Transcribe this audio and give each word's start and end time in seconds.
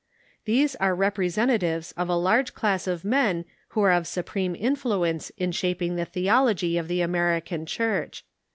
These 0.45 0.75
are 0.77 0.95
rep 0.95 1.17
resentatives 1.17 1.93
of 1.95 2.09
a 2.09 2.15
large 2.15 2.55
class 2.55 2.87
of 2.87 3.05
men 3.05 3.45
Avho 3.71 3.81
are 3.83 3.91
of 3.91 4.07
supreme 4.07 4.55
influ 4.55 5.07
ence 5.07 5.29
in 5.37 5.51
shaping 5.51 5.95
the 5.95 6.05
theology 6.05 6.75
of 6.79 6.87
the 6.87 7.01
American 7.01 7.67
Church. 7.67 8.25